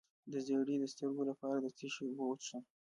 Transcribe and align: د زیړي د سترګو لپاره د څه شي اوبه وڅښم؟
د 0.31 0.33
زیړي 0.45 0.75
د 0.79 0.83
سترګو 0.93 1.21
لپاره 1.29 1.57
د 1.63 1.67
څه 1.77 1.85
شي 1.93 2.01
اوبه 2.05 2.23
وڅښم؟ 2.27 2.61